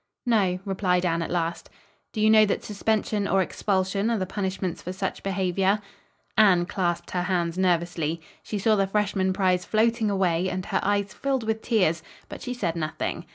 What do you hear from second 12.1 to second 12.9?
but she said